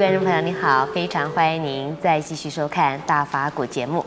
[0.00, 4.02] 观众朋友，你好，非常欢迎您再继续收看《大法鼓》节目。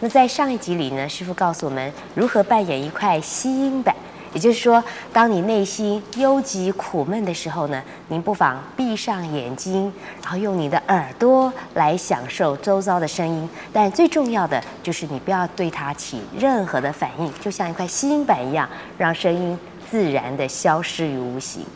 [0.00, 3.94] 那在上一集里呢，师父告诉我们如何扮演一块吸音板，
[4.32, 13.46] 也就是说，当你内心忧急苦闷的时候呢，您不妨闭上眼睛，然后用你的耳朵来享受周遭的声音。
[13.70, 18.66] 但最重要的就是你不要对它起任何的反应，就像一块吸音板一样，
[18.96, 19.58] 让声音
[19.90, 21.66] 自然的消失于无形。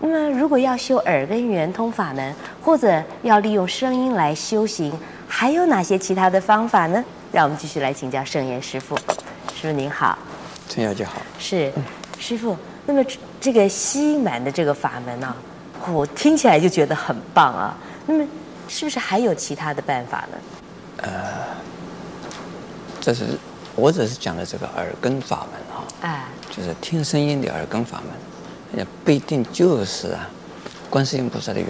[0.00, 4.92] 那么，如果要修耳根圆通法门，或者要利用声音来修行，
[5.26, 7.04] 还有哪些其他的方法呢？
[7.32, 8.96] 让我们继续来请教圣严师父。
[9.54, 10.16] 师父您好，
[10.68, 11.20] 陈小姐好。
[11.38, 11.72] 是，
[12.18, 12.56] 师傅。
[12.86, 13.04] 那么
[13.40, 17.76] 这个吸满的这个法门呢、啊，我听起来就觉得很棒啊。
[18.06, 18.24] 那么，
[18.68, 20.38] 是不是还有其他的办法呢？
[21.02, 21.10] 呃，
[23.00, 23.26] 这是
[23.74, 28.27] 我只是讲的这个耳根法门啊，哎，就是听声音的耳根法门。
[28.76, 30.28] 也不一定就是啊，
[30.90, 31.68] 观世音菩萨的圆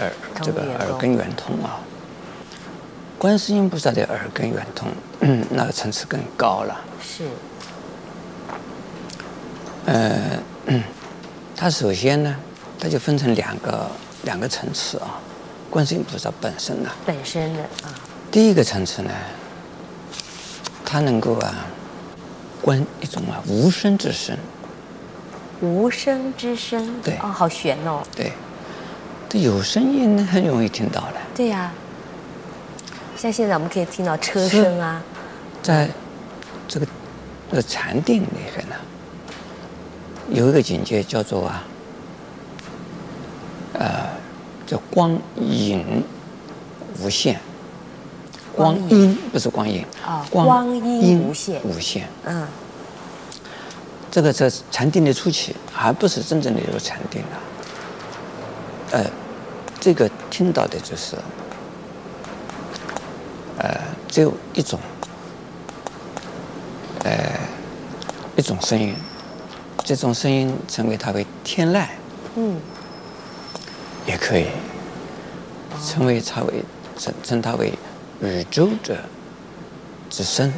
[0.00, 0.12] 耳
[0.42, 1.80] 这个耳根圆通啊，
[3.18, 4.88] 观世音菩萨的耳根圆通，
[5.20, 6.80] 嗯，那个层次更高了。
[7.00, 7.24] 是。
[9.86, 10.38] 呃，
[11.56, 12.34] 它首先呢，
[12.78, 13.88] 它就分成两个
[14.24, 15.20] 两个层次啊，
[15.70, 17.94] 观世音菩萨本身呢，本身的啊，
[18.30, 19.10] 第一个层次呢，
[20.84, 21.66] 它能够啊，
[22.60, 24.36] 观一种啊无声之声。
[25.62, 28.02] 无声之声，对，哦，好悬哦。
[28.16, 28.32] 对，
[29.28, 31.14] 这有声音很容易听到的。
[31.36, 31.74] 对呀、啊，
[33.16, 35.00] 像现在我们可以听到车声啊。
[35.62, 35.88] 在
[36.66, 36.86] 这个
[37.48, 38.74] 这个禅定里面呢，
[40.30, 41.62] 有一个境界叫做啊，
[43.74, 44.08] 呃，
[44.66, 46.02] 叫光影
[47.00, 47.38] 无限。
[48.54, 52.08] 光阴不是光影啊，光阴无限，无限。
[52.24, 52.46] 嗯。
[54.12, 57.40] 这个在禅定的初期，还不是真正的有禅定啊。
[58.90, 59.10] 呃，
[59.80, 61.16] 这个听到的就是，
[63.56, 64.78] 呃，只有一种，
[67.04, 67.10] 呃，
[68.36, 68.94] 一种声音，
[69.82, 71.86] 这种声音称为它为天籁，
[72.34, 72.60] 嗯，
[74.04, 74.48] 也可以
[75.82, 76.62] 称为它为
[76.98, 77.72] 称称它为
[78.20, 78.94] 宇宙的
[80.10, 80.52] 之声，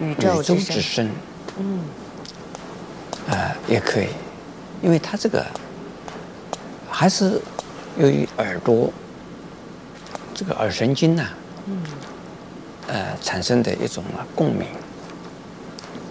[0.00, 1.10] 宇宙之声，
[1.58, 1.82] 嗯。
[3.30, 4.08] 呃，也可以，
[4.82, 5.46] 因为它这个
[6.90, 7.40] 还是
[7.96, 8.92] 由于耳朵
[10.34, 11.30] 这个耳神经呐、啊，
[11.66, 11.82] 嗯，
[12.88, 14.66] 呃，产生的一种啊共鸣，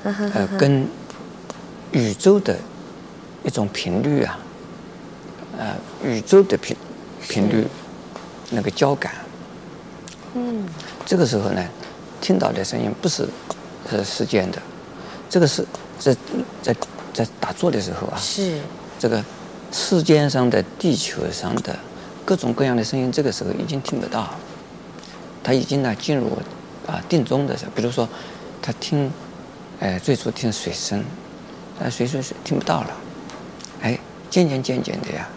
[0.06, 0.88] 呃，跟
[1.91, 2.58] 宇宙的
[3.44, 4.40] 一种频率啊，
[5.58, 6.74] 呃，宇宙的频
[7.28, 7.68] 频率
[8.50, 9.13] 那个交感，
[10.35, 10.66] 嗯，
[11.06, 11.62] 这个时候呢，
[12.22, 13.28] 听到的声音不是
[13.90, 14.62] 是时间的，
[15.29, 15.66] 这个是
[16.00, 16.16] 在
[16.62, 16.74] 在。
[17.19, 18.62] 在打坐的时候啊，是
[18.97, 19.22] 这个
[19.74, 21.78] 世间上的、地球上的
[22.24, 24.30] 各种各样的声音，这个时候已经听不到。
[25.44, 26.38] 他已经呢进入
[26.88, 28.08] 啊定中的时候，比如说
[28.62, 29.12] 他听，
[29.81, 31.03] 哎，最初听水声，
[31.78, 32.91] 但水水水听不到了，
[33.81, 35.28] 哎，渐渐渐渐的呀，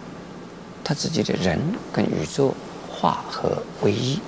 [0.85, 1.59] 他自己的人
[1.91, 2.55] 跟宇宙
[2.89, 4.21] 化合为一，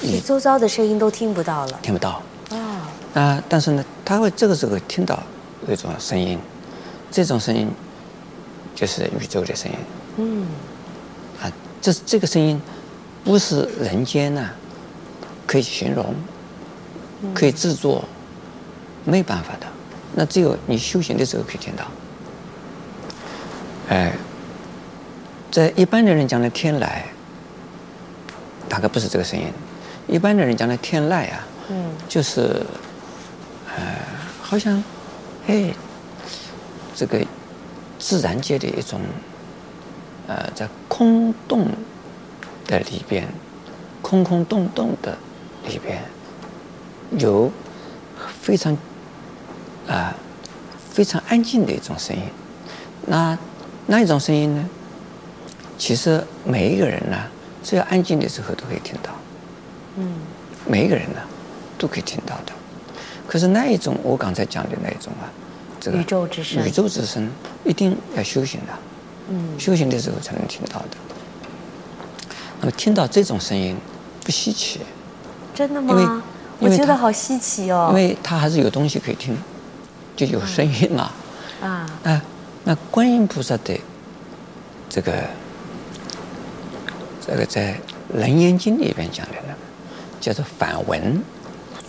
[0.00, 2.88] 你周遭的声音都听不到了，听不到啊。
[3.12, 5.20] 那但是呢，他会这个时候听到。
[5.66, 6.38] 有一种声音，
[7.10, 7.68] 这种声音
[8.74, 9.78] 就是宇宙的声音。
[10.18, 10.46] 嗯，
[11.42, 11.50] 啊，
[11.80, 12.60] 这这个声音
[13.24, 14.54] 不是人间呐、啊，
[15.46, 16.14] 可以形容，
[17.34, 18.04] 可以制作，
[19.04, 19.66] 没办法的。
[20.14, 21.84] 那只有你修行的时候可以听到。
[23.88, 24.12] 哎，
[25.50, 26.88] 在一般的人讲的天籁，
[28.68, 29.46] 大概不是这个声音。
[30.06, 32.64] 一般的人讲的天籁啊，嗯，就是，
[33.76, 33.82] 呃，
[34.40, 34.82] 好像。
[35.46, 35.72] 哎，
[36.94, 37.24] 这个
[37.98, 39.00] 自然界的一种，
[40.26, 41.68] 呃，在空洞
[42.66, 43.28] 的里边，
[44.02, 45.16] 空空洞洞的
[45.68, 46.02] 里边，
[47.18, 47.50] 有
[48.40, 48.72] 非常
[49.86, 50.14] 啊、呃、
[50.90, 52.22] 非常安静的一种声音。
[53.06, 53.38] 那
[53.86, 54.68] 那一种声音呢？
[55.78, 57.16] 其实每一个人呢，
[57.62, 59.10] 只要安静的时候都可以听到。
[59.96, 60.14] 嗯，
[60.66, 61.20] 每一个人呢，
[61.78, 62.52] 都可以听到的。
[63.26, 65.26] 可是那一种，我刚才讲的那一种啊，
[65.80, 67.28] 这个宇宙之声，宇宙之声
[67.64, 68.72] 一定要修行的，
[69.30, 70.96] 嗯，修行的时候才能听到的。
[72.60, 73.76] 那么听到这种声音
[74.24, 74.80] 不稀奇，
[75.54, 76.22] 真的吗？
[76.58, 77.88] 我觉得好稀奇哦。
[77.90, 79.36] 因为它还是有东西可以听，
[80.16, 81.10] 就有声音嘛。
[81.60, 81.68] 啊
[82.04, 82.22] 啊，啊，
[82.64, 83.78] 那观音菩萨的
[84.88, 85.12] 这个
[87.26, 87.74] 这个在
[88.18, 89.58] 《楞严经》里边讲的那个
[90.20, 91.22] 叫做反闻。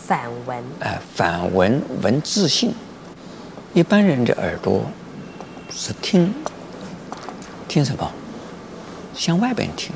[0.07, 2.74] 反闻，呃，反闻闻自性。
[3.74, 4.86] 一般人的耳朵
[5.69, 6.33] 是听，
[7.68, 8.09] 听什么？
[9.13, 9.92] 向外边听，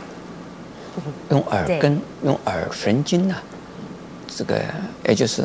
[1.30, 3.44] 用耳根、用耳神经呐、啊，
[4.28, 4.62] 这个
[5.08, 5.44] 也就是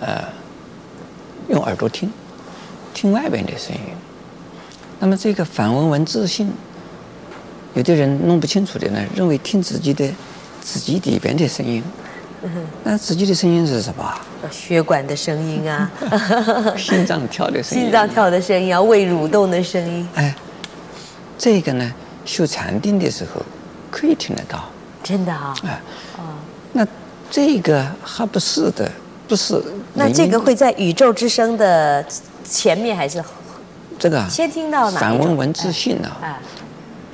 [0.00, 0.24] 呃，
[1.48, 2.10] 用耳朵听，
[2.92, 3.94] 听外边的声音。
[4.98, 6.50] 那么这个反闻闻自性，
[7.74, 10.10] 有的人弄不清楚的呢，认为听自己的
[10.60, 11.80] 自己里边的声音。
[12.84, 14.14] 那自己的声音是什么？
[14.50, 15.90] 血管的声音啊，
[16.76, 20.08] 心脏跳的声音，心脏跳的声音啊，胃蠕动的声音。
[20.14, 20.34] 哎，
[21.36, 21.92] 这个呢，
[22.24, 23.42] 修禅定的时候
[23.90, 24.64] 可以听得到。
[25.02, 25.54] 真的啊？
[25.64, 25.80] 哎，
[26.18, 26.22] 哦，
[26.72, 26.86] 那
[27.30, 28.90] 这个还不是的，
[29.28, 29.62] 不是。
[29.94, 32.04] 那这个会在宇宙之声的
[32.44, 33.22] 前面还是？
[33.98, 34.98] 这个先听到哪？
[34.98, 36.40] 反闻闻自信啊，哎，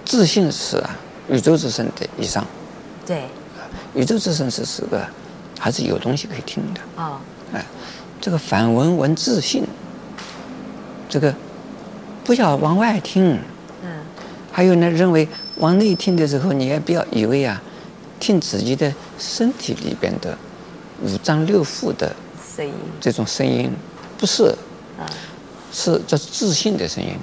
[0.05, 0.97] 自信是啊，
[1.29, 2.47] 宇宙之声的以上。
[3.05, 3.25] 对。
[3.97, 5.03] 宇宙之声是是个，
[5.59, 7.19] 还是有东西可以听的啊？
[7.55, 7.65] 哎，
[8.21, 9.65] 这个反文文自信，
[11.09, 11.35] 这个
[12.23, 13.39] 不要往外听。
[13.83, 14.03] 嗯。
[14.53, 15.27] 还有呢，认为
[15.57, 17.63] 往内听的时候，你也不要以为啊，
[18.21, 20.37] 听自己的身体里边的
[21.03, 22.15] 五脏六腑的
[22.55, 23.71] 声音，这种声音
[24.19, 24.55] 不是。
[24.99, 25.09] 啊。
[25.73, 27.17] 是这是自信的声音。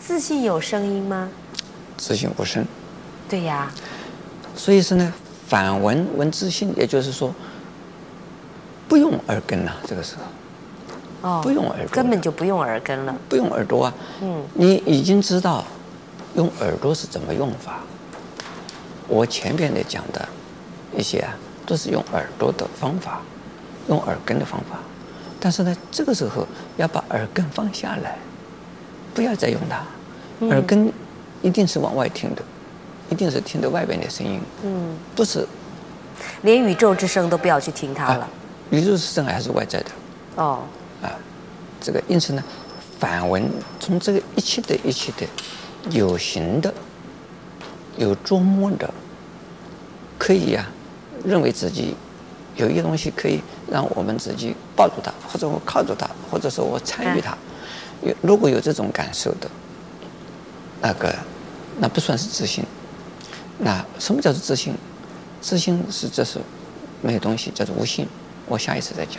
[0.00, 1.28] 自信有声音吗？
[1.96, 2.64] 自信无声。
[3.28, 3.70] 对呀。
[4.56, 5.12] 所以说呢。
[5.52, 7.30] 反闻闻自性，也就是说，
[8.88, 9.76] 不用耳根了。
[9.86, 13.94] 这个时候，哦，不用耳，根本就不用耳根了，不用耳朵啊。
[14.22, 15.62] 嗯，你已经知道
[16.36, 17.80] 用耳朵是怎么用法。
[19.06, 20.26] 我前面的讲的
[20.96, 23.20] 一些啊，都是用耳朵的方法，
[23.88, 24.78] 用耳根的方法。
[25.38, 28.16] 但是呢，这个时候要把耳根放下来，
[29.12, 30.46] 不要再用它。
[30.46, 30.90] 耳根
[31.42, 32.42] 一定是往外听的。
[33.10, 35.46] 一定是听到外边的声音，嗯，不是，
[36.42, 38.20] 连宇宙之声都不要去听它了。
[38.20, 38.28] 啊、
[38.70, 39.90] 宇宙之声还是外在的，
[40.36, 40.60] 哦，
[41.02, 41.12] 啊，
[41.80, 42.42] 这个因此呢，
[42.98, 45.26] 反闻从这个一切的一切的
[45.90, 46.72] 有形的、
[47.98, 48.88] 有琢磨的，
[50.18, 50.72] 可以呀、啊，
[51.22, 51.94] 认为自己
[52.56, 57.36] 有一个东西可以让我们自己抱住它，或者我靠住它，或者说我参与它，
[58.02, 59.50] 有、啊、如果有这种感受的，
[60.80, 61.14] 那个
[61.78, 62.64] 那不算是自信。
[63.58, 64.74] 那什么叫做自信？
[65.40, 66.38] 自信是这是
[67.00, 68.06] 没有东西，叫做无性。
[68.46, 69.16] 我下一次再讲。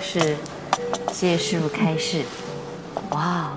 [0.00, 0.36] 是，
[1.12, 2.22] 谢谢师父开示。
[3.10, 3.56] 哇，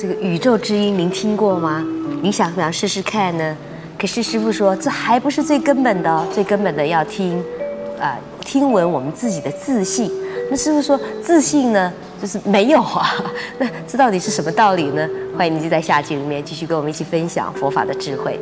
[0.00, 1.84] 这个宇宙之音您听过吗？
[2.22, 3.56] 您想不想试试看呢？
[3.98, 7.42] 可是师父说这还不是最根本的，最根本的要听
[7.98, 10.10] 啊、听闻我们自己的自信。
[10.50, 11.90] 那师父说自信呢，
[12.20, 13.24] 就是没有啊。
[13.58, 15.08] 那这到底是什么道理呢？
[15.36, 18.38] 欢迎您就在下集里面继续跟我们一起分享佛法的智慧。